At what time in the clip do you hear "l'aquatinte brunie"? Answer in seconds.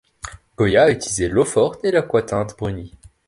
1.91-2.97